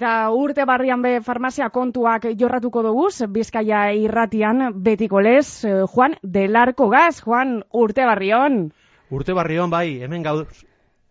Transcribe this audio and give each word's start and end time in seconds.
Eta 0.00 0.30
urte 0.32 0.64
barrian 0.64 1.02
be 1.04 1.18
farmazia 1.20 1.66
kontuak 1.68 2.22
jorratuko 2.40 2.80
dugu, 2.86 3.10
Bizkaia 3.28 3.92
irratian 3.92 4.70
betiko 4.72 5.20
lez, 5.20 5.66
eh, 5.68 5.84
Juan 5.92 6.14
Delarko 6.22 6.88
Gaz, 6.88 7.20
Juan 7.20 7.62
urte 7.70 8.06
barrion. 8.08 8.72
Urte 9.10 9.34
barrion 9.36 9.68
bai, 9.68 10.00
hemen 10.00 10.22
gaur. 10.22 10.46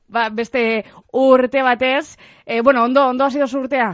Ba, 0.07 0.29
beste 0.33 0.85
urte 1.13 1.61
batez, 1.61 2.17
e, 2.47 2.61
bueno, 2.61 2.83
ondo, 2.83 3.05
ondo 3.09 3.25
hasi 3.25 3.37
dozu 3.37 3.59
urtea? 3.59 3.93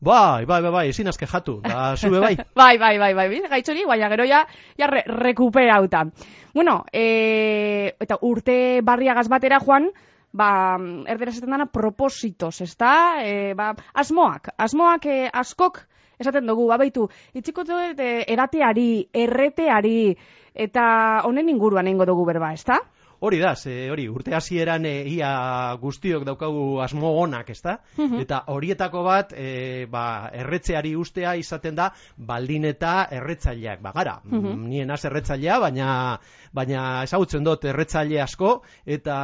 Bai, 0.00 0.44
bai, 0.44 0.60
bai, 0.60 0.70
bai, 0.70 0.88
ezin 0.90 1.08
azke 1.08 1.24
jatu, 1.24 1.62
da, 1.64 1.94
zube 1.96 2.20
bai. 2.20 2.36
bai, 2.54 2.76
bai, 2.76 2.98
bai, 2.98 3.14
bai, 3.14 3.28
gaitxori, 3.48 3.86
baina 3.88 4.10
gero 4.12 4.28
ja, 4.28 4.46
ja 4.76 4.92
re, 4.92 5.06
rekuperauta. 5.06 6.04
Bueno, 6.52 6.82
e, 6.92 7.96
eta 7.98 8.20
urte 8.20 8.82
barriagaz 8.82 9.30
batera, 9.32 9.64
Juan, 9.64 9.88
ba, 10.34 10.76
erdera 11.06 11.30
esaten 11.30 11.54
dana 11.54 11.66
propositos, 11.70 12.58
ezta? 12.66 12.92
E, 13.22 13.54
ba, 13.58 13.72
asmoak, 14.02 14.50
asmoak 14.58 15.06
e, 15.06 15.18
askok 15.32 15.84
esaten 16.18 16.46
dugu, 16.46 16.66
babaitu, 16.70 17.06
itxiko 17.34 17.64
dut 17.66 18.00
e, 18.02 18.10
erateari, 18.34 19.06
erreteari, 19.24 20.14
eta 20.66 20.84
honen 21.26 21.50
inguruan 21.50 21.90
eingo 21.90 22.06
dugu 22.06 22.26
berba, 22.28 22.52
ezta? 22.54 22.80
Hori 23.24 23.38
da, 23.40 23.54
ze, 23.56 23.88
hori, 23.88 24.04
urte 24.12 24.34
hasieran 24.36 24.84
e, 24.84 24.90
ia 25.08 25.28
guztiok 25.80 26.26
daukagu 26.28 26.80
asmo 26.84 27.14
onak, 27.22 27.48
ezta? 27.54 27.78
Mhm. 27.96 28.18
Eta 28.20 28.42
horietako 28.52 29.00
bat, 29.06 29.32
e, 29.32 29.86
ba, 29.88 30.28
erretzeari 30.42 30.92
ustea 31.00 31.32
izaten 31.40 31.78
da, 31.78 31.86
baldin 32.18 32.66
eta 32.68 33.06
erretzaileak. 33.10 33.80
Ba, 33.80 33.92
gara, 33.96 34.18
Mhm. 34.24 34.66
nien 34.68 34.90
az 34.90 35.04
erretzailea, 35.08 35.58
baina, 35.58 35.88
baina 36.52 37.02
ezagutzen 37.04 37.44
dut 37.44 37.64
erretzaile 37.64 38.20
asko, 38.20 38.62
eta 38.84 39.16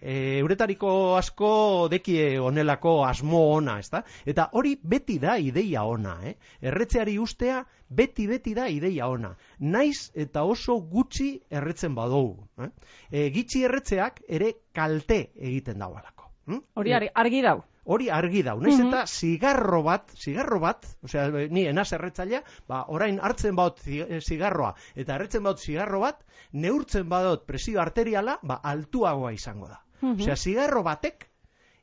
e, 0.00 0.38
euretariko 0.40 1.16
asko 1.16 1.52
dekie 1.94 2.40
honelako 2.40 3.04
asmo 3.06 3.44
ona, 3.54 3.78
ezta? 3.78 4.02
Eta 4.26 4.48
hori 4.52 4.74
beti 4.82 5.20
da 5.22 5.38
ideia 5.38 5.84
ona, 5.84 6.18
eh? 6.26 6.34
Erretzeari 6.60 7.18
ustea, 7.18 7.62
beti 7.96 8.26
beti 8.26 8.54
da 8.54 8.68
ideia 8.68 9.08
ona. 9.08 9.34
Naiz 9.58 10.10
eta 10.14 10.44
oso 10.44 10.78
gutxi 10.80 11.40
erretzen 11.50 11.94
badugu. 11.94 12.48
Eh? 12.58 12.70
E, 13.10 13.26
gitxi 13.34 13.64
erretzeak 13.68 14.22
ere 14.28 14.54
kalte 14.72 15.30
egiten 15.36 15.78
daualako. 15.78 16.30
Hm? 16.46 16.62
Hori 16.74 16.92
argi, 16.92 17.08
argi 17.14 17.42
dau. 17.42 17.60
Hori 17.84 18.08
argi 18.14 18.42
dau. 18.46 18.60
Naiz 18.62 18.78
Mhm. 18.78 18.88
eta 18.88 19.06
zigarro 19.06 19.82
bat, 19.82 20.10
zigarro 20.14 20.60
bat, 20.60 20.86
osea, 21.02 21.28
ni 21.50 21.66
enaz 21.66 21.92
erretzailea, 21.92 22.42
ba, 22.68 22.84
orain 22.88 23.18
hartzen 23.20 23.56
baut 23.56 23.80
eh, 23.86 24.20
zigarroa, 24.20 24.74
eta 24.94 25.16
erretzen 25.16 25.42
baut 25.42 25.58
zigarro 25.58 26.00
bat, 26.00 26.22
neurtzen 26.52 27.08
badot 27.08 27.44
presio 27.46 27.80
arteriala, 27.80 28.38
ba, 28.42 28.60
altuagoa 28.62 29.32
izango 29.32 29.68
da. 29.68 29.80
Mhm. 30.00 30.20
Osea, 30.20 30.36
zigarro 30.36 30.82
batek 30.82 31.28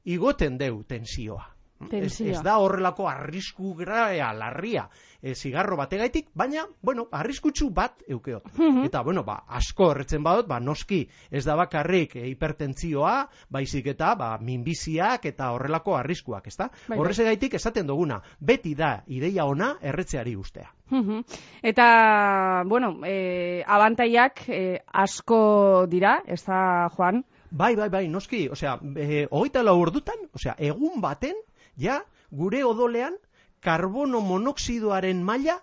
igoten 0.05 0.57
deu 0.57 0.83
tensioa. 0.83 1.55
Ez, 1.91 2.19
ez 2.22 2.41
da 2.44 2.58
horrelako 2.59 3.08
arrisku 3.08 3.73
grea, 3.77 4.33
larria, 4.35 4.89
e, 5.22 5.33
zigarro 5.35 5.77
bategaitik, 5.80 6.27
baina, 6.36 6.66
bueno, 6.83 7.08
arriskutsu 7.11 7.69
bat 7.71 8.03
eukeot. 8.08 8.49
Mhm. 8.58 8.83
Eta, 8.89 9.02
bueno, 9.03 9.23
ba, 9.23 9.43
asko 9.48 9.92
erretzen 9.93 10.23
badut, 10.23 10.48
ba, 10.48 10.59
noski, 10.59 11.05
ez 11.31 11.45
da 11.45 11.55
bakarrik 11.55 12.17
e, 12.20 12.26
hipertentzioa, 12.27 13.30
baizik 13.49 13.87
eta, 13.95 14.14
ba, 14.20 14.33
minbiziak 14.42 15.26
eta 15.31 15.52
horrelako 15.55 15.95
arriskuak, 15.98 16.48
ezta? 16.52 16.70
Bai, 16.70 16.89
bai. 16.89 16.99
Horrezegaitik 16.99 17.55
esaten 17.55 17.87
duguna, 17.87 18.20
beti 18.39 18.76
da 18.76 18.99
ideia 19.08 19.45
ona 19.45 19.77
erretzeari 19.82 20.36
ustea. 20.36 20.70
Mhm. 20.92 21.23
Eta, 21.64 22.64
bueno, 22.67 22.98
e, 23.05 23.64
abantaiak 23.65 24.48
e, 24.49 24.80
asko 24.92 25.86
dira, 25.87 26.20
ez 26.27 26.43
da, 26.43 26.89
Juan? 26.95 27.23
Bai, 27.52 27.76
bai, 27.76 27.89
bai, 27.89 28.08
noski, 28.08 28.48
osea, 28.54 28.76
e, 28.95 29.26
hogeita 29.32 29.64
lau 29.64 29.80
ordutan, 29.82 30.27
osea, 30.37 30.54
egun 30.60 31.02
baten, 31.02 31.37
ja, 31.77 32.04
gure 32.30 32.61
odolean, 32.64 33.15
karbono 33.65 34.21
monoxidoaren 34.21 35.23
maila, 35.26 35.58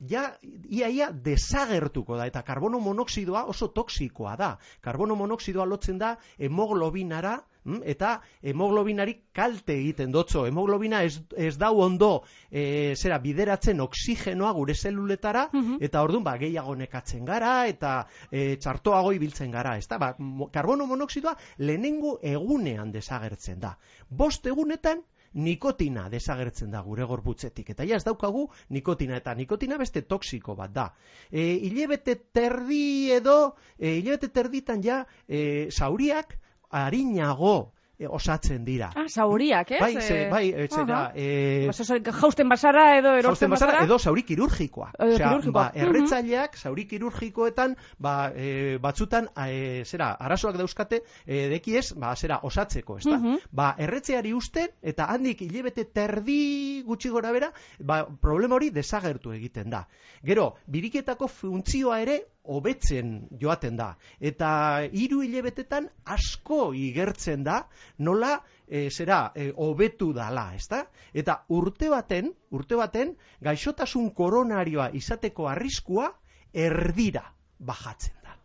ja, 0.00 0.24
ia, 0.68 0.88
ia, 0.88 1.10
desagertuko 1.12 2.16
da, 2.18 2.26
eta 2.26 2.42
karbono 2.42 2.80
monoxidoa 2.82 3.44
oso 3.52 3.68
toksikoa 3.68 4.34
da. 4.36 4.50
Karbono 4.80 5.14
monoxidoa 5.14 5.68
lotzen 5.68 5.98
da 5.98 6.16
hemoglobinara, 6.38 7.36
eta 7.84 8.20
hemoglobinari 8.42 9.16
kalte 9.32 9.74
egiten 9.74 10.12
dotzo. 10.12 10.46
Hemoglobina 10.46 11.02
ez, 11.04 11.20
ez 11.36 11.56
dau 11.58 11.80
ondo, 11.80 12.22
e, 12.50 12.94
zera, 12.96 13.18
bideratzen 13.18 13.80
oksigenoa 13.80 14.52
gure 14.52 14.74
zeluletara, 14.74 15.48
Mhm. 15.52 15.76
eta 15.80 16.02
orduan, 16.02 16.24
ba, 16.24 16.36
gehiago 16.38 16.74
nekatzen 16.76 17.24
gara, 17.24 17.66
eta 17.68 18.06
e, 18.30 18.56
txartoago 18.56 19.12
ibiltzen 19.12 19.50
gara, 19.50 19.76
ezta? 19.76 19.98
Ba, 19.98 20.16
karbono 20.52 20.86
monoxidoa 20.86 21.36
lehenengo 21.58 22.18
egunean 22.22 22.92
desagertzen 22.92 23.60
da. 23.60 23.76
Bost 24.08 24.46
egunetan, 24.46 25.02
nikotina 25.34 26.08
desagertzen 26.10 26.70
da 26.72 26.80
gure 26.82 27.04
gorputzetik. 27.06 27.70
Eta 27.70 27.84
ja 27.86 27.96
ez 27.96 28.04
daukagu 28.04 28.48
nikotina, 28.70 29.16
eta 29.16 29.34
nikotina 29.34 29.76
beste 29.78 30.02
toksiko 30.02 30.56
bat 30.56 30.72
da. 30.74 30.88
E, 31.30 31.44
hilebete 31.68 32.16
terdi 32.32 33.12
edo, 33.12 33.54
e, 33.78 33.98
hilebete 34.00 34.28
terditan 34.28 34.82
ja, 34.82 35.04
e, 35.28 35.68
zauriak 35.70 36.36
harinago 36.70 37.72
e, 38.00 38.06
osatzen 38.08 38.64
dira. 38.64 38.86
Ah, 38.96 39.04
zauriak, 39.12 39.72
ez? 39.72 39.80
Bai, 39.82 39.92
ze, 40.00 40.14
Eh, 40.22 40.28
bai, 40.30 40.46
etxera, 40.64 41.00
aha. 41.00 41.12
e, 41.14 41.66
Bas, 41.68 41.80
oso, 41.84 41.98
jausten 42.00 42.48
basara 42.48 42.96
edo 42.96 43.10
erosten 43.18 43.50
bazara, 43.52 43.72
basara? 43.74 43.84
edo 43.84 43.98
zauri 43.98 44.22
kirurgikoa. 44.24 44.86
Edo 44.98 45.14
Osea, 45.16 45.28
kirurgikoa. 45.28 45.52
ba, 45.52 45.72
erretzaileak 45.74 46.56
zauri 46.56 46.86
kirurgikoetan 46.88 47.76
ba, 47.98 48.32
e, 48.34 48.78
batzutan 48.80 49.28
e, 49.46 49.84
zera, 49.84 50.14
arazoak 50.14 50.56
dauzkate 50.56 51.02
e, 51.26 51.48
dekiez, 51.52 51.92
ba, 51.92 52.14
zera, 52.16 52.40
osatzeko, 52.42 52.96
ezta? 53.02 53.18
Mhm. 53.18 53.36
Ba, 53.52 53.74
erretzeari 53.78 54.32
usten 54.32 54.68
eta 54.80 55.04
handik 55.12 55.42
hilebete 55.42 55.84
terdi 55.84 56.82
gutxi 56.86 57.10
gora 57.10 57.32
bera, 57.36 57.52
ba, 57.80 58.06
problema 58.08 58.54
hori 58.56 58.70
desagertu 58.70 59.32
egiten 59.36 59.68
da. 59.68 59.84
Gero, 60.24 60.54
biriketako 60.66 61.28
funtzioa 61.28 62.00
ere 62.00 62.22
hobetzen 62.50 63.12
joaten 63.40 63.76
da. 63.78 63.92
Eta 64.20 64.50
hiru 64.90 65.22
hilebetetan 65.26 65.88
asko 66.16 66.72
igertzen 66.74 67.44
da 67.46 67.60
nola 67.98 68.34
e, 68.66 68.88
zera 68.90 69.20
e, 69.34 69.50
hobetu 69.56 70.12
dala, 70.16 70.48
ezta? 70.58 70.84
Eta 71.14 71.40
urte 71.56 71.90
baten, 71.92 72.32
urte 72.50 72.78
baten 72.80 73.14
gaixotasun 73.42 74.10
koronarioa 74.14 74.90
izateko 74.98 75.48
arriskua 75.50 76.10
erdira 76.52 77.24
bajatzen 77.58 78.16
da. 78.24 78.36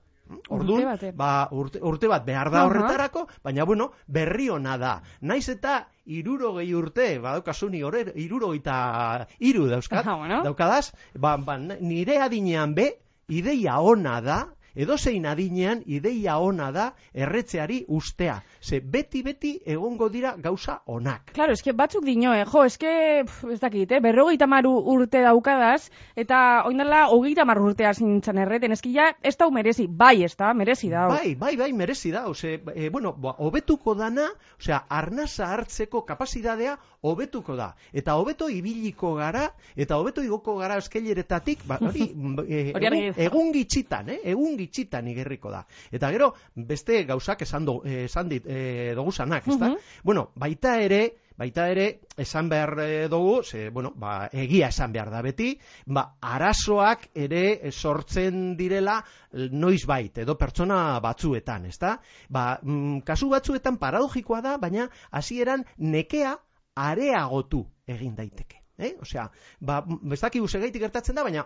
Orduan, 0.50 0.80
Urte 0.82 0.86
baten. 0.90 1.12
ba, 1.18 1.32
urte, 1.54 1.80
urte 1.86 2.08
bat 2.10 2.24
behar 2.26 2.50
da 2.50 2.64
horretarako, 2.66 3.28
baina 3.46 3.66
bueno, 3.70 3.92
berri 4.08 4.48
ona 4.50 4.74
da. 4.82 4.96
Naiz 5.22 5.46
eta 5.54 5.76
irurogei 6.06 6.72
urte, 6.74 7.06
badaukazuni 7.22 7.84
horre, 7.86 8.02
irurogeita 8.24 9.28
iru 9.46 9.68
dauzkat, 9.70 10.02
Aha, 10.02 10.16
bueno. 10.18 10.40
daukadaz, 10.48 10.92
ba, 11.14 11.36
ba, 11.38 11.58
nire 11.62 12.18
adinean 12.26 12.74
be, 12.74 12.88
ideia 13.30 13.80
ona 13.82 14.22
da, 14.22 14.48
edozein 14.76 15.26
adinean 15.26 15.82
ideia 15.86 16.38
ona 16.38 16.72
da 16.72 16.86
erretzeari 17.14 17.84
ustea. 17.88 18.42
Ze 18.62 18.80
beti-beti 18.80 19.60
egongo 19.66 20.10
dira 20.10 20.36
gauza 20.38 20.82
onak. 20.86 21.32
Claro, 21.34 21.54
eske 21.54 21.74
batzuk 21.74 22.06
dio, 22.06 22.34
eh? 22.34 22.46
jo, 22.46 22.64
eske, 22.66 23.24
pf, 23.26 23.52
ez 23.56 23.60
dakit, 23.62 23.92
eh? 23.92 24.02
berrogeita 24.04 24.48
maru 24.48 24.74
urte 24.96 25.22
daukadaz, 25.24 25.90
eta 26.16 26.64
oindala 26.68 27.06
hogeita 27.14 27.46
mar 27.46 27.62
urtea 27.62 27.94
zintzen 27.94 28.38
erreten, 28.42 28.76
eski 28.76 28.94
ja, 28.96 29.10
ez 29.24 29.36
dau 29.38 29.50
merezi, 29.52 29.88
bai, 29.88 30.24
ez 30.24 30.36
da, 30.36 30.54
merezi 30.54 30.90
da. 30.92 31.08
Bai, 31.12 31.36
bai, 31.36 31.56
bai, 31.58 31.72
merezi 31.74 32.12
da. 32.12 32.26
Ose, 32.30 32.60
e, 32.76 32.90
bueno, 32.90 33.14
ba, 33.14 33.36
hobetuko 33.40 33.96
dana, 33.96 34.28
osea, 34.60 34.84
arnasa 34.90 35.52
hartzeko 35.54 36.04
kapazidadea 36.06 36.78
hobetuko 37.06 37.56
da. 37.56 37.72
Eta 37.94 38.16
hobeto 38.20 38.50
ibiliko 38.50 39.14
gara, 39.20 39.48
eta 39.76 40.00
hobeto 40.02 40.24
igoko 40.26 40.58
gara 40.60 40.78
eskaileretatik, 40.82 41.66
ba, 41.70 41.80
hori, 41.82 42.10
e, 42.48 42.62
egun, 42.74 42.98
egun 43.28 43.52
gitxitan, 43.56 44.10
eh? 44.16 44.20
egun 44.36 44.58
gitxitan 44.66 45.08
igerriko 45.08 45.54
da. 45.54 45.66
Eta 45.92 46.12
gero, 46.12 46.34
beste 46.56 47.04
gauzak 47.06 47.46
esan, 47.46 47.66
do, 47.66 47.82
eh, 47.86 48.06
esan 48.10 48.30
dit, 48.30 48.46
e, 48.46 48.94
doguzanak, 48.98 49.48
ezta? 49.48 49.70
Mhm. 49.70 50.02
Bueno, 50.04 50.32
baita 50.36 50.80
ere, 50.82 51.04
baita 51.38 51.68
ere, 51.70 51.86
esan 52.18 52.50
behar 52.50 52.74
eh, 52.80 53.08
dugu, 53.12 53.44
ze, 53.44 53.70
bueno, 53.70 53.92
ba, 53.96 54.30
egia 54.32 54.70
esan 54.72 54.94
behar 54.96 55.12
da 55.12 55.22
beti, 55.26 55.52
ba, 55.86 56.06
arazoak 56.22 57.10
ere 57.14 57.44
eh, 57.54 57.72
sortzen 57.72 58.56
direla 58.58 59.02
eh, 59.32 59.50
noiz 59.52 59.86
bait, 59.86 60.24
edo 60.24 60.38
pertsona 60.40 61.00
batzuetan, 61.04 61.68
ezta? 61.72 61.98
Ba, 62.30 62.48
mm, 62.62 63.06
kasu 63.08 63.30
batzuetan 63.34 63.80
paradogikoa 63.82 64.42
da, 64.42 64.58
baina 64.58 64.90
hasieran 65.12 65.66
nekea 65.78 66.38
areagotu 66.76 67.66
egin 67.88 68.16
daiteke. 68.16 68.65
Eh? 68.78 68.96
Osea, 69.02 69.30
ba, 69.60 69.78
bestakigu 69.88 70.48
segaitik 70.52 70.82
gertatzen 70.84 71.16
da, 71.16 71.24
baina, 71.24 71.46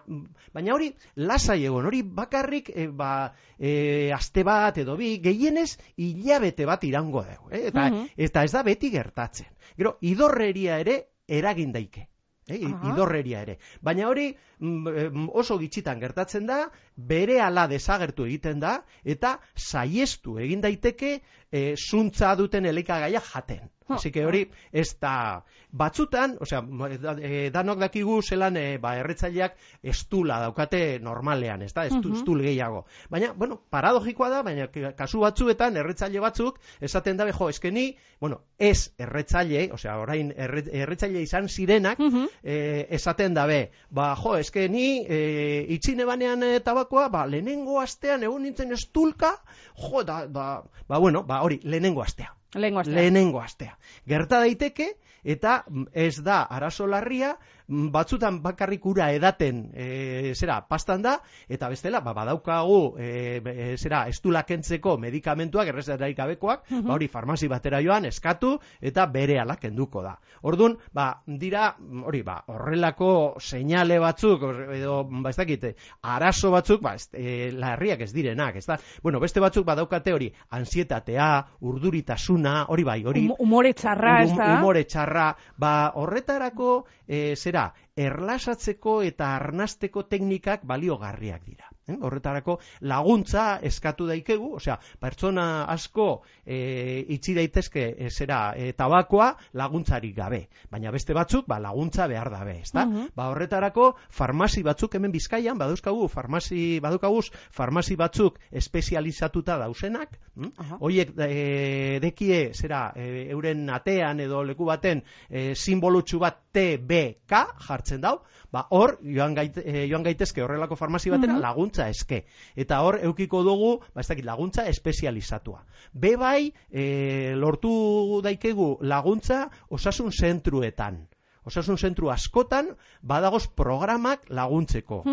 baina 0.54 0.74
hori 0.74 0.90
lasai 1.16 1.60
egon, 1.66 1.86
hori 1.86 2.02
bakarrik 2.02 2.72
e, 2.74 2.88
ba, 2.88 3.34
e, 3.60 4.10
aste 4.16 4.44
bat 4.44 4.78
edo 4.82 4.96
bi, 4.98 5.12
gehienez 5.22 5.78
hilabete 5.98 6.66
bat 6.66 6.84
irango 6.90 7.22
dugu. 7.28 7.52
Eh? 7.52 7.68
Eta, 7.68 7.90
Mhm. 7.90 8.08
eta 8.18 8.44
ez 8.44 8.52
da 8.52 8.64
beti 8.64 8.90
gertatzen. 8.90 9.48
Gero, 9.78 9.98
idorreria 10.02 10.80
ere 10.80 11.04
eragin 11.28 11.72
daike. 11.72 12.08
Eh, 12.50 12.66
Aha. 12.66 12.94
idorreria 12.94 13.44
ere. 13.46 13.60
Baina 13.80 14.08
hori 14.10 14.36
mm, 14.58 15.28
oso 15.38 15.60
gitxitan 15.60 16.00
gertatzen 16.00 16.48
da, 16.50 16.72
bere 16.96 17.40
ala 17.46 17.68
desagertu 17.68 18.26
egiten 18.26 18.60
da, 18.60 18.80
eta 19.04 19.36
saiestu 19.56 20.40
egin 20.40 20.62
daiteke 20.62 21.20
e, 21.52 21.76
zuntza 21.78 22.34
duten 22.36 22.66
elikagaia 22.66 23.22
jaten. 23.22 23.70
Así 23.96 24.12
que 24.12 24.26
hori 24.26 24.50
ez 24.72 24.96
da 25.00 25.44
batzutan, 25.72 26.38
osea, 26.42 26.62
da- 27.02 27.16
eh, 27.22 27.50
danok 27.54 27.80
dakigu 27.80 28.22
zelan 28.22 28.58
eh, 28.58 28.78
ba 28.82 28.96
erretzaileak 28.98 29.56
estula 29.84 30.40
daukate 30.42 31.00
normalean, 31.00 31.62
ez 31.62 31.74
da? 31.74 31.86
Estu, 31.86 32.14
estul 32.16 32.42
gehiago. 32.42 32.86
Baina, 33.10 33.34
bueno, 33.34 33.62
paradogikoa 33.70 34.30
da, 34.30 34.42
baina 34.44 34.68
kasu 34.96 35.20
batzuetan 35.20 35.78
erretzaile 35.78 36.20
batzuk 36.20 36.60
esaten 36.82 37.18
dabe, 37.18 37.32
jo, 37.34 37.50
eskeni, 37.50 37.96
bueno, 38.20 38.42
ez 38.58 38.92
erretzaile, 38.98 39.70
osea, 39.74 39.98
orain 40.00 40.34
erre, 40.36 40.64
erretzaile 40.72 41.22
izan 41.22 41.48
zirenak, 41.50 42.00
Mhm. 42.00 42.26
eh, 42.44 42.88
esaten 42.90 43.34
dabe, 43.34 43.72
ba, 43.90 44.16
jo, 44.16 44.36
eske 44.38 44.68
ni 44.70 45.06
eh, 45.08 45.66
itxine 45.70 46.06
banean 46.06 46.44
eh, 46.44 46.60
tabakoa, 46.60 47.10
ba, 47.10 47.26
lehenengo 47.28 47.80
astean 47.80 48.24
egun 48.24 48.44
nintzen 48.44 48.72
estulka, 48.74 49.36
jo, 49.76 50.04
da, 50.04 50.26
da, 50.28 50.64
ba, 50.88 50.98
bueno, 50.98 51.24
ba, 51.24 51.42
hori, 51.44 51.60
lehenengo 51.64 52.02
astea. 52.02 52.36
Lehengo 52.56 52.80
astea. 52.80 52.96
Lehenengo 52.96 53.42
astea. 53.42 53.78
Gerta 54.08 54.40
daiteke, 54.40 54.90
eta 55.24 55.64
ez 55.94 56.24
da 56.24 56.42
arazo 56.44 56.88
larria, 56.88 57.36
batzutan 57.70 58.42
bakarrik 58.42 58.86
ura 58.90 59.12
edaten, 59.14 59.70
e, 59.74 60.34
zera, 60.36 60.60
pastan 60.68 61.04
da, 61.06 61.20
eta 61.48 61.70
bestela, 61.70 62.02
ba, 62.02 62.14
badaukagu, 62.18 62.96
e, 62.98 63.42
e, 63.46 63.78
zera, 63.78 64.08
estula 64.10 64.44
kentzeko 64.48 64.98
medikamentuak, 64.98 65.70
errezetarik 65.70 66.18
gabekoak, 66.18 66.66
ba, 66.82 66.94
hori 66.96 67.08
farmazi 67.08 67.48
batera 67.48 67.82
joan, 67.86 68.08
eskatu, 68.10 68.56
eta 68.82 69.06
bere 69.14 69.40
ala 69.40 69.58
kenduko 69.62 70.02
da. 70.02 70.16
Orduan, 70.50 70.78
ba, 70.94 71.22
dira, 71.28 71.76
mm, 71.78 72.04
hori, 72.10 72.24
ba, 72.26 72.40
horrelako 72.48 73.12
seinale 73.40 74.00
batzuk, 74.02 74.48
edo, 74.74 75.04
ba, 75.10 75.30
ez 75.30 75.38
dakite, 75.38 75.76
arazo 76.02 76.52
batzuk, 76.56 76.82
ba, 76.82 76.96
ez, 76.98 77.10
e, 77.14 77.52
larriak 77.54 78.02
ez 78.02 78.12
direnak, 78.16 78.58
ez 78.58 78.66
da? 78.66 78.80
Bueno, 79.04 79.22
beste 79.22 79.44
batzuk 79.44 79.68
badaukate 79.68 80.14
hori, 80.16 80.32
ansietatea, 80.58 81.30
urduritasuna, 81.62 82.64
hori 82.74 82.88
bai, 82.88 83.00
hori... 83.06 83.28
Hum- 83.28 83.38
Umore 83.50 83.74
txarra, 83.74 84.16
ez 84.24 84.34
da? 84.36 84.50
Umore 84.58 84.84
txarra, 84.90 85.30
ba, 85.58 85.74
horretarako, 85.98 86.74
e, 87.08 87.36
zera, 87.36 87.59
erlasatzeko 88.08 88.96
eta 89.10 89.34
arnasteko 89.40 90.04
teknikak 90.14 90.66
baliogarriak 90.74 91.46
dira. 91.52 91.72
Eh? 91.90 91.98
Horretarako 92.02 92.60
laguntza 92.82 93.60
eskatu 93.66 94.06
daikegu, 94.10 94.54
osea, 94.60 94.78
pertsona 95.02 95.66
asko 95.74 96.22
e, 96.46 97.06
itxi 97.16 97.34
daitezke 97.38 97.86
e, 97.98 98.10
zera 98.10 98.54
e, 98.56 98.72
tabakoa 98.78 99.32
laguntzarik 99.54 100.16
gabe, 100.16 100.44
baina 100.72 100.92
beste 100.92 101.14
batzuk 101.18 101.48
ba, 101.50 101.60
laguntza 101.60 102.08
behar 102.08 102.30
dabe, 102.34 102.60
ezta? 102.62 102.86
Mhm. 102.86 103.10
Ba, 103.16 103.30
horretarako 103.34 103.96
farmazi 104.10 104.64
batzuk 104.64 104.96
hemen 104.96 105.12
Bizkaian 105.12 105.58
badauzkagu 105.58 106.08
farmazi 106.08 106.80
badukaguz 106.84 107.30
farmazi 107.52 107.96
batzuk 107.96 108.40
espezializatuta 108.52 109.58
dausenak, 109.58 110.18
hm? 110.36 110.52
Aha. 110.58 110.78
Hoiek 110.82 111.14
e, 111.26 112.00
dekie 112.04 112.52
zera 112.54 112.92
e, 112.96 113.28
euren 113.32 113.70
atean 113.74 114.20
edo 114.20 114.44
leku 114.44 114.66
baten 114.70 115.04
e, 115.30 115.54
simbolutsu 115.56 116.20
bat 116.20 116.38
TBK 116.54 117.46
jartzen 117.68 118.02
dau, 118.02 118.20
ba 118.52 118.66
hor 118.74 118.98
joan, 119.04 119.36
gait, 119.38 119.58
e, 119.62 119.86
joan 119.90 120.04
gaitezke 120.04 120.42
horrelako 120.42 120.76
farmazi 120.76 121.10
batera 121.14 121.34
Mhm. 121.34 121.42
laguntza 121.42 121.79
eske. 121.88 122.26
Eta 122.56 122.82
hor 122.84 123.00
eukiko 123.02 123.44
dugu, 123.44 123.80
ba 123.96 124.02
ez 124.02 124.08
dakit, 124.08 124.26
laguntza 124.26 124.68
espezializatua. 124.68 125.64
Be 125.94 126.16
bai 126.18 126.52
e, 126.70 127.34
lortu 127.36 128.22
daikegu 128.24 128.78
laguntza 128.82 129.50
osasun 129.70 130.12
zentruetan. 130.12 131.08
Osasun 131.50 131.78
zentru 131.78 132.10
askotan 132.12 132.68
badagoz 133.02 133.48
programak 133.48 134.26
laguntzeko. 134.30 135.04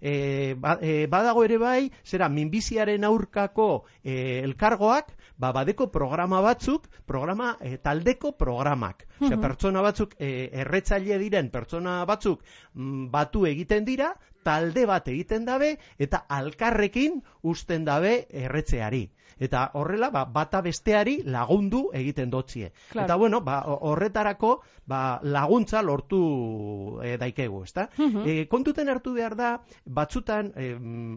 E, 0.00 0.54
ba, 0.58 0.78
e, 0.80 1.06
badago 1.06 1.44
ere 1.44 1.58
bai, 1.58 1.90
zera, 2.02 2.28
minbiziaren 2.28 3.04
aurkako 3.04 3.84
e, 4.02 4.40
elkargoak, 4.40 5.12
ba, 5.36 5.52
badeko 5.52 5.90
programa 5.92 6.40
batzuk, 6.40 6.88
programa, 7.06 7.56
e, 7.60 7.76
taldeko 7.76 8.32
programak. 8.38 9.06
Osea, 9.20 9.36
Mhm. 9.36 9.40
pertsona 9.40 9.82
batzuk, 9.82 10.14
e, 10.18 10.48
erretzaile 10.64 11.18
diren 11.18 11.50
pertsona 11.50 12.04
batzuk 12.04 12.42
mm, 12.74 13.10
batu 13.10 13.46
egiten 13.46 13.84
dira, 13.84 14.14
talde 14.42 14.86
bat 14.86 15.08
egiten 15.08 15.44
dabe, 15.44 15.78
eta 15.98 16.24
alkarrekin 16.28 17.22
usten 17.42 17.84
dabe 17.84 18.26
erretzeari. 18.30 19.10
Eta 19.40 19.70
horrela, 19.74 20.10
ba, 20.12 20.26
bata 20.28 20.60
besteari 20.60 21.22
lagundu 21.24 21.86
egiten 21.96 22.28
dotzie. 22.30 22.72
Claro. 22.90 23.06
Eta 23.06 23.16
bueno, 23.16 23.40
ba, 23.40 23.62
ho- 23.64 23.78
horretarako 23.88 24.50
ba, 24.86 25.18
laguntza 25.22 25.80
lortu 25.82 27.00
e, 27.02 27.14
daikegu, 27.16 27.62
ezta? 27.64 27.86
Mhm. 27.96 28.26
E, 28.26 28.46
kontuten 28.52 28.90
hartu 28.92 29.14
behar 29.14 29.36
da, 29.38 29.54
batzutan, 29.86 30.52
e, 30.56 30.66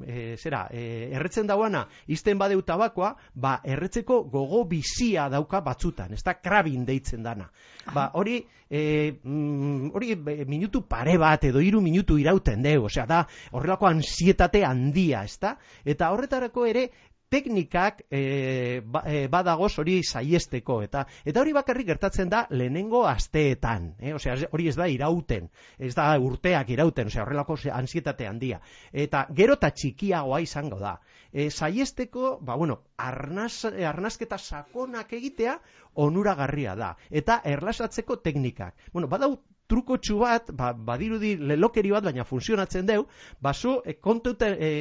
e, 0.08 0.38
zera, 0.38 0.68
e, 0.72 1.10
erretzen 1.12 1.48
dauana, 1.48 1.86
izten 2.08 2.38
badeu 2.40 2.62
tabakoa, 2.62 3.16
ba, 3.36 3.58
erretzeko 3.64 4.22
gogo 4.32 4.64
bizia 4.72 5.28
dauka 5.30 5.60
batzutan, 5.62 6.14
ez 6.14 6.24
da, 6.24 6.36
krabin 6.40 6.86
deitzen 6.86 7.24
dana. 7.24 7.50
Ba, 7.94 8.12
hori, 8.14 8.40
e, 8.74 9.20
mm, 9.22 9.92
hori 9.94 10.16
minutu 10.50 10.82
pare 10.90 11.14
bat 11.22 11.44
edo 11.46 11.62
hiru 11.62 11.82
minutu 11.86 12.18
irauten 12.18 12.64
deu, 12.66 12.88
osea, 12.90 13.06
da, 13.06 13.22
horrelako 13.54 13.86
ansietate 13.92 14.64
handia, 14.66 15.22
ez 15.30 15.38
da? 15.44 15.54
Eta 15.86 16.10
horretarako 16.16 16.66
ere, 16.66 16.88
teknikak 17.34 18.04
e, 18.14 18.82
ba, 18.86 19.02
e, 19.10 19.26
badagoz 19.32 19.72
hori 19.82 19.98
saiesteko 20.06 20.78
eta 20.86 21.06
eta 21.26 21.42
hori 21.42 21.54
bakarrik 21.56 21.88
gertatzen 21.90 22.30
da 22.30 22.44
lehenengo 22.54 23.04
asteetan, 23.10 23.94
eh? 24.00 24.14
Osea, 24.14 24.36
hori 24.54 24.68
ez 24.70 24.76
da 24.78 24.88
irauten, 24.92 25.50
ez 25.80 25.94
da 25.98 26.12
urteak 26.22 26.70
irauten, 26.76 27.10
osea, 27.10 27.24
horrelako 27.26 27.58
ansietate 27.74 28.28
handia. 28.30 28.60
Eta 28.92 29.26
gero 29.34 29.58
eta 29.58 29.72
txikiagoa 29.74 30.44
izango 30.46 30.78
da. 30.82 31.00
E, 31.32 31.50
saiesteko, 31.50 32.38
ba 32.46 32.58
bueno, 32.60 32.84
arnaz, 32.98 33.66
e, 33.72 33.88
arnazketa 33.90 34.38
sakonak 34.38 35.14
egitea 35.18 35.58
onuragarria 36.06 36.76
da 36.78 36.94
eta 37.10 37.42
erlasatzeko 37.56 38.20
teknikak. 38.22 38.78
Bueno, 38.94 39.10
badau 39.10 39.38
trukotxu 39.74 40.20
bat, 40.22 40.52
ba, 40.54 40.74
badirudi 40.74 41.34
lelokeri 41.40 41.94
bat, 41.96 42.06
baina 42.06 42.28
funtzionatzen 42.30 42.86
deu, 42.86 43.08
bazu, 43.42 43.80
e, 43.86 43.98
kontute, 43.98 44.54
e, 44.54 44.72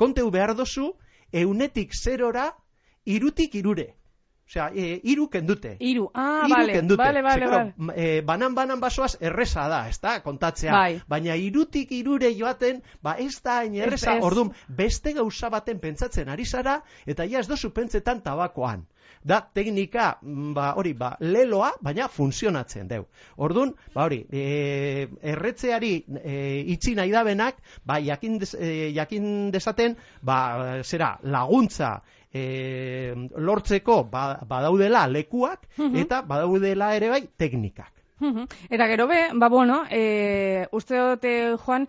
konteu 0.00 0.30
behar 0.34 0.56
dozu, 0.58 0.90
eunetik 1.34 1.94
zerora, 1.94 2.46
irutik 3.04 3.54
irure. 3.58 3.88
Osea, 4.46 4.70
e, 4.74 5.00
iru 5.08 5.28
kendute. 5.32 5.76
Iru. 5.80 6.10
Ah, 6.14 6.42
Hiru 6.44 6.54
vale, 6.56 6.72
kendute. 6.72 7.02
vale, 7.02 7.22
vale, 7.22 7.34
Ze, 7.34 7.40
claro, 7.40 7.56
vale. 7.56 7.74
m- 7.78 7.92
eh, 7.96 8.20
banan-banan 8.22 8.80
basoaz 8.80 9.16
erreza 9.20 9.68
da, 9.68 9.88
ez 9.88 9.98
da, 10.00 10.18
kontatzea. 10.22 10.72
Bai. 10.72 11.00
Baina 11.08 11.34
irutik 11.36 11.90
irure 11.92 12.28
joaten, 12.36 12.82
ba 13.02 13.16
ez 13.18 13.40
da 13.42 13.58
hain 13.62 13.74
erreza, 13.74 14.16
Ez, 14.18 14.22
orduan, 14.24 14.52
beste 14.68 15.12
gauza 15.16 15.48
baten 15.48 15.80
pentsatzen 15.80 16.28
ari 16.28 16.44
zara, 16.44 16.82
eta 17.06 17.24
ja 17.24 17.40
ez 17.40 17.48
dozu 17.48 17.70
pentsetan 17.72 18.20
tabakoan. 18.22 18.84
Da, 19.24 19.38
teknika, 19.40 20.18
mm, 20.20 20.52
ba, 20.52 20.74
hori, 20.76 20.92
ba, 20.92 21.16
leloa, 21.20 21.70
baina 21.80 22.08
funtzionatzen 22.08 22.86
deu. 22.88 23.06
Orduan, 23.36 23.72
ba, 23.94 24.04
hori, 24.04 24.26
e, 24.30 25.08
erretzeari 25.22 25.94
e, 26.22 26.60
itxi 26.74 26.94
nahi 26.94 27.10
dabenak, 27.10 27.56
ba, 27.86 27.96
jakin, 28.04 28.38
des, 28.38 28.52
e, 28.54 28.92
jakin 28.94 29.50
desaten, 29.50 29.96
ba, 30.22 30.82
zera, 30.84 31.18
laguntza, 31.22 32.02
e, 32.34 33.14
lortzeko 33.36 34.02
ba, 34.10 34.40
badaudela 34.46 35.06
lekuak 35.08 35.68
Mhm. 35.78 35.96
eta 35.96 36.22
badaudela 36.22 36.94
ere 36.96 37.10
bai 37.10 37.22
teknikak. 37.38 37.92
Eta 38.70 38.86
gero 38.88 39.06
be, 39.06 39.28
ba 39.34 39.48
bueno, 39.48 39.84
e, 39.90 40.66
uste 40.72 40.96
dute, 40.96 41.56
Juan, 41.58 41.86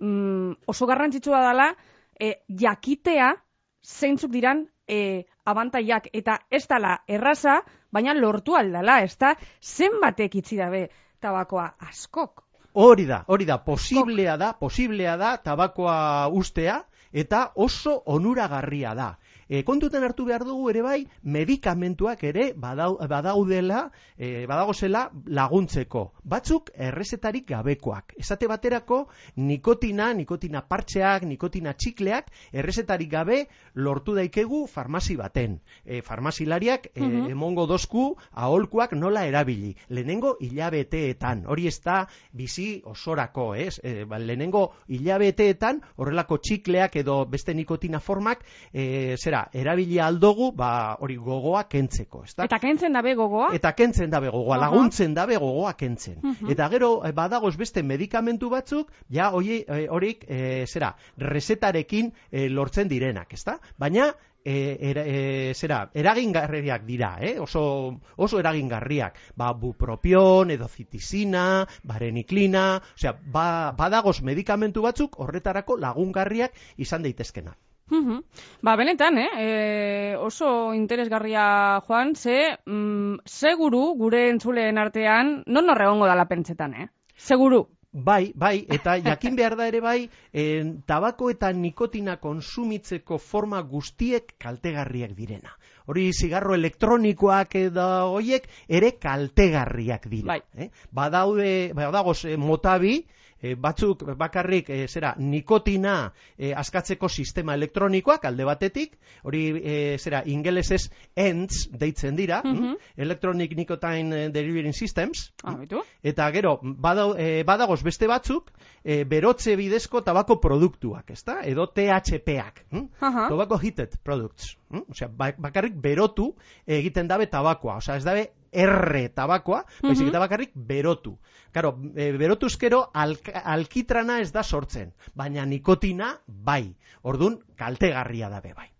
mm, 0.00 0.52
oso 0.66 0.86
garrantzitsua 0.86 1.40
dela 1.48 1.74
e, 2.18 2.44
jakitea 2.48 3.34
zeintzuk 3.82 4.30
diran 4.30 4.66
e, 4.88 5.24
abantaiak 5.44 6.08
eta 6.12 6.38
ez 6.50 6.66
dala 6.68 7.02
erraza, 7.06 7.58
baina 7.92 8.14
lortu 8.14 8.56
aldala, 8.56 9.02
ez 9.02 9.16
da 9.18 9.34
zenbatek 9.60 10.34
itzi 10.40 10.56
dabe 10.56 10.88
tabakoa 11.20 11.74
askok. 11.88 12.42
Hori 12.74 13.04
da, 13.06 13.24
hori 13.28 13.44
da, 13.44 13.58
posiblea 13.58 14.36
da, 14.36 14.52
posiblea 14.58 15.16
da 15.16 15.36
tabakoa 15.36 16.28
ustea 16.32 16.80
eta 17.12 17.52
oso 17.54 18.02
onuragarria 18.06 18.94
da. 18.94 19.12
E, 19.48 19.62
kontuten 19.64 20.02
hartu 20.04 20.24
behar 20.24 20.44
dugu 20.44 20.70
ere 20.70 20.82
bai, 20.82 21.06
medikamentuak 21.22 22.22
ere 22.24 22.52
badau, 22.56 22.96
badaudela, 23.08 23.90
e, 24.16 24.46
badagozela 24.46 25.10
laguntzeko. 25.26 26.12
Batzuk 26.24 26.70
errezetarik 26.74 27.46
gabekoak. 27.48 28.14
Esate 28.18 28.48
baterako 28.48 29.08
nikotina, 29.36 30.12
nikotina 30.14 30.62
partxeak, 30.68 31.26
nikotina 31.28 31.74
txikleak, 31.74 32.30
errezetarik 32.52 33.10
gabe 33.12 33.40
lortu 33.74 34.14
daikegu 34.16 34.64
farmazi 34.70 35.16
baten. 35.16 35.58
E, 35.84 36.00
farmazilariak 36.02 36.86
e, 36.94 37.00
Mhm. 37.00 37.30
emongo 37.34 37.66
dozku 37.66 38.16
aholkuak 38.32 38.92
nola 38.92 39.26
erabili. 39.26 39.74
Lehenengo 39.88 40.36
hilabeteetan, 40.40 41.44
hori 41.46 41.66
ez 41.66 41.80
da 41.84 42.06
bizi 42.32 42.80
osorako, 42.84 43.54
ez? 43.54 43.80
E, 43.82 44.04
ba, 44.04 44.18
lehenengo 44.18 44.72
hilabeteetan 44.88 45.82
horrelako 45.96 46.38
txikleak 46.38 46.96
edo 47.02 47.24
beste 47.26 47.54
nikotina 47.54 48.00
formak 48.00 48.44
e, 48.72 49.16
zera, 49.16 49.33
erabili 49.52 49.98
aldogu, 50.00 50.50
ba, 50.56 50.96
hori 51.00 51.16
gogoa 51.16 51.64
kentzeko, 51.70 52.24
ez 52.24 52.34
da? 52.34 52.46
Eta 52.48 52.58
kentzen 52.62 52.96
dabe 52.96 53.14
gogoa? 53.18 53.50
Eta 53.56 53.72
kentzen 53.76 54.12
dabe 54.12 54.30
gogoa, 54.34 54.56
Aha. 54.56 54.66
laguntzen 54.66 55.14
dabe 55.14 55.38
gogoa 55.40 55.74
kentzen. 55.80 56.20
Mhm. 56.22 56.52
Eta 56.54 56.68
gero 56.72 56.92
eh, 57.04 57.12
badagoz 57.12 57.56
beste 57.56 57.82
medikamentu 57.82 58.50
batzuk, 58.50 58.92
ja 59.10 59.30
hori, 59.32 59.64
eh, 59.66 59.86
horik, 59.90 60.24
eh, 60.28 60.64
zera, 60.66 60.94
resetarekin 61.16 62.12
eh, 62.30 62.48
lortzen 62.48 62.88
direnak, 62.88 63.32
ezta? 63.32 63.58
Baina 63.78 64.12
e, 64.44 64.76
era, 64.80 65.02
e, 65.06 65.54
zera, 65.56 65.90
eragingarriak 65.94 66.84
dira, 66.84 67.16
eh? 67.20 67.38
oso, 67.40 68.00
oso 68.16 68.38
eragingarriak. 68.38 69.18
Ba, 69.40 69.52
bupropion, 69.56 70.52
edo 70.54 70.68
zitizina, 70.68 71.66
bareniklina, 71.82 72.66
osea, 72.94 73.16
ba, 73.24 73.72
badagoz 73.76 74.20
medikamentu 74.22 74.84
batzuk 74.84 75.18
horretarako 75.18 75.78
lagungarriak 75.80 76.52
izan 76.76 77.02
daitezkena. 77.02 77.56
Mhm. 77.90 78.24
Ba, 78.62 78.76
benetan, 78.76 79.18
eh? 79.18 79.30
E, 79.36 80.16
oso 80.16 80.72
interesgarria 80.74 81.80
joan, 81.86 82.14
ze, 82.16 82.56
mm, 82.64 83.20
seguru 83.24 83.94
gure 83.98 84.30
entzuleen 84.30 84.78
artean, 84.78 85.42
non 85.46 85.66
norregongo 85.66 86.06
dala 86.06 86.24
pentsetan, 86.26 86.74
eh? 86.74 86.88
Seguru. 87.14 87.68
Bai, 87.94 88.32
bai, 88.34 88.66
eta 88.74 88.96
jakin 88.98 89.36
behar 89.38 89.54
da 89.54 89.68
ere 89.70 89.80
bai, 89.80 90.08
en, 90.32 90.80
tabako 90.82 91.28
eta 91.30 91.52
nikotina 91.54 92.16
konsumitzeko 92.18 93.20
forma 93.22 93.60
guztiek 93.62 94.34
kaltegarriak 94.42 95.12
direna. 95.14 95.52
Hori 95.86 96.08
zigarro 96.10 96.56
elektronikoak 96.56 97.54
edo 97.60 97.84
hoiek 98.16 98.48
ere 98.66 98.96
kaltegarriak 98.98 100.08
dira. 100.10 100.26
Bai. 100.32 100.40
Eh? 100.58 100.70
Badaude, 100.90 101.70
badagoz, 101.76 102.24
eh, 102.24 102.36
motabi, 102.36 103.04
eh, 103.42 103.54
batzuk 103.56 104.02
bakarrik 104.16 104.70
eh, 104.70 104.86
zera 104.88 105.14
nikotina 105.18 106.12
eh, 106.38 106.52
askatzeko 106.56 107.08
sistema 107.08 107.54
elektronikoak 107.54 108.24
alde 108.24 108.44
batetik, 108.44 108.98
hori 109.22 109.44
eh, 109.62 109.98
zera 109.98 110.22
ingelesez 110.26 110.90
ENDS 111.16 111.68
deitzen 111.72 112.16
dira, 112.16 112.42
Mhm. 112.44 112.76
Electronic 112.96 113.56
Nicotine 113.56 114.28
Delivery 114.30 114.72
Systems, 114.72 115.32
Ah, 115.44 115.54
bitu? 115.56 115.82
Eta 116.02 116.30
gero, 116.32 116.58
badau, 116.62 117.14
e, 117.18 117.42
badagoz 117.44 117.82
beste 117.82 118.06
batzuk, 118.06 118.50
e, 118.84 119.04
berotze 119.04 119.56
bidezko 119.56 120.02
tabako 120.02 120.40
produktuak, 120.40 121.10
ezta? 121.10 121.40
Edo 121.44 121.66
THPak, 121.66 122.64
hm? 122.70 122.88
Tobacco 123.28 123.58
Heated 123.58 123.98
Products. 124.02 124.56
Hm? 124.70 124.84
Osea, 124.90 125.08
ba- 125.08 125.34
bakarrik 125.38 125.74
berotu 125.80 126.34
egiten 126.66 127.06
dabe 127.08 127.26
tabakoa. 127.26 127.76
Osea, 127.76 127.96
ez 127.96 128.04
dabe 128.04 128.30
erre 128.54 129.08
tabakoa, 129.08 129.64
baizik 129.82 130.06
Mhm. 130.06 130.08
eta 130.08 130.18
bakarrik 130.22 130.52
berotu. 130.54 131.18
Karo, 131.52 131.76
e, 131.94 132.12
berotuzkero 132.18 132.90
alk 132.94 133.30
alkitrana 133.44 134.20
ez 134.20 134.32
da 134.32 134.42
sortzen, 134.42 134.92
baina 135.14 135.44
nikotina 135.46 136.18
bai. 136.26 136.74
Ordun 137.02 137.40
kaltegarria 137.56 138.28
dabe 138.30 138.54
bai. 138.54 138.70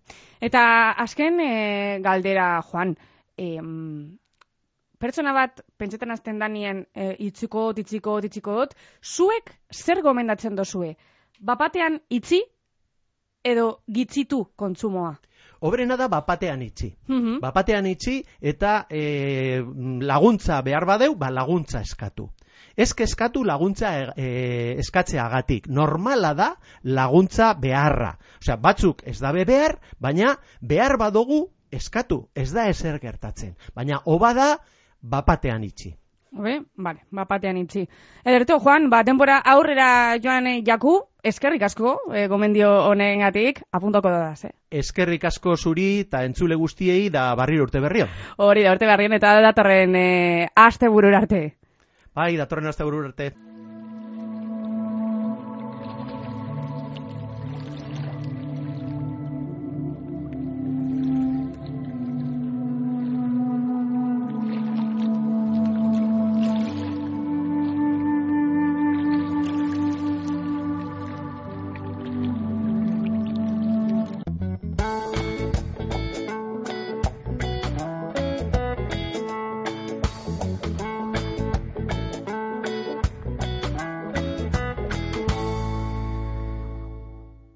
Eta 0.41 0.91
azken 0.93 1.41
e, 1.41 2.01
galdera, 2.03 2.63
Juan, 2.71 2.97
em, 3.37 4.19
pertsona 4.99 5.33
bat 5.33 5.61
pentsetan 5.77 6.11
azten 6.11 6.39
danien 6.39 6.87
e, 6.95 7.15
itziko, 7.19 7.73
itziko, 7.77 8.19
itziko 8.25 8.55
dut, 8.61 8.75
zuek 9.03 9.53
zer 9.73 10.03
gomendatzen 10.03 10.55
dozue? 10.57 10.97
Bapatean 11.41 12.01
itzi 12.09 12.43
edo 13.45 13.81
gitzitu 13.87 14.45
kontsumoa? 14.57 15.15
Obrena 15.65 15.97
da 15.97 16.09
bapatean 16.13 16.63
itxi. 16.63 16.91
Mhm. 17.09 17.39
Bapatean 17.41 17.87
itxi 17.89 18.19
eta 18.41 18.87
e, 18.91 19.63
laguntza 20.05 20.61
behar 20.63 20.85
badeu, 20.85 21.15
ba 21.17 21.31
laguntza 21.31 21.81
eskatu. 21.81 22.29
Ez 22.77 22.93
eskatu 22.99 23.45
laguntza 23.45 23.93
e, 24.17 24.77
eskatzeagatik. 24.83 25.69
Normala 25.69 26.35
da 26.35 26.51
laguntza 26.83 27.55
beharra. 27.55 28.19
Osea, 28.43 28.57
batzuk 28.57 29.03
ez 29.07 29.19
dabe 29.21 29.45
behar, 29.45 29.79
baina 29.99 30.37
behar 30.61 30.99
badugu 30.99 31.47
eskatu. 31.71 32.29
Ez 32.35 32.53
da 32.53 32.69
ezer 32.69 33.01
gertatzen. 33.01 33.55
Baina 33.75 34.03
hoba 34.05 34.35
da 34.35 34.49
bapatean 35.01 35.65
itxi. 35.65 35.95
Obe, 36.35 36.65
vale, 36.77 37.05
bapatean 37.15 37.57
itzi. 37.57 37.87
Ederto, 38.25 38.59
Juan, 38.59 38.89
ba, 38.91 39.05
denbora 39.07 39.39
aurrera 39.39 40.19
joan 40.23 40.49
eh, 40.51 40.63
jaku, 40.67 40.97
eskerrik 41.25 41.63
asko, 41.67 41.95
e, 42.13 42.27
gomendio 42.29 42.71
honengatik, 42.91 43.63
apuntoko 43.73 44.13
da, 44.13 44.35
eh? 44.45 44.53
Eskerrik 44.85 45.25
asko 45.25 45.57
zuri 45.57 45.89
eta 46.05 46.23
entzule 46.29 46.59
guztiei 46.61 47.09
da 47.11 47.31
barriro 47.35 47.65
urte 47.65 47.81
berrion. 47.81 48.13
Hori 48.37 48.67
da, 48.67 48.77
urte 48.77 48.87
berrien 48.91 49.17
eta 49.17 49.35
datorren 49.41 49.97
e, 49.97 50.07
aste 50.55 50.93
burura 50.93 51.25
arte. 51.25 51.43
Bai, 52.15 52.37
datorren 52.37 52.71
aste 52.71 52.85
arte. 52.85 53.33